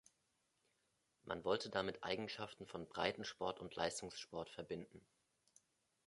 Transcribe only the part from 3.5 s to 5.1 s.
und Leistungssport verbinden.